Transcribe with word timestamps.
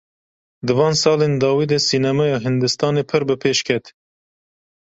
Di 0.65 0.73
van 0.77 0.95
salên 1.03 1.33
dawî 1.43 1.65
de 1.71 1.79
sînemaya 1.87 2.37
Hindistanê 2.45 3.03
pir 3.09 3.23
bi 3.27 3.35
pêş 3.41 3.59
ket. 3.67 3.85